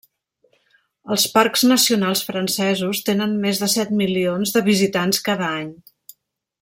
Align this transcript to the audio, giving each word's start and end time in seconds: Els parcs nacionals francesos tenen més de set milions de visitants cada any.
Els 1.15 1.25
parcs 1.33 1.65
nacionals 1.71 2.23
francesos 2.29 3.03
tenen 3.11 3.37
més 3.45 3.61
de 3.65 3.71
set 3.75 3.93
milions 4.01 4.55
de 4.57 4.65
visitants 4.71 5.23
cada 5.29 5.53
any. 5.61 5.71